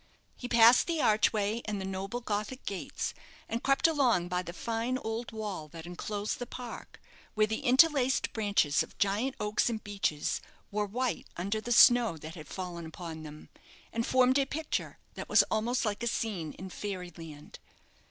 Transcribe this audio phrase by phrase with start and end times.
[0.35, 3.13] He passed the archway and the noble gothic gates,
[3.47, 6.99] and crept along by the fine old wall that enclosed the park,
[7.35, 10.41] where the interlaced branches of giant oaks and beeches
[10.71, 13.49] were white under the snow that had fallen upon them,
[13.93, 17.59] and formed a picture that was almost like a scene in Fairyland.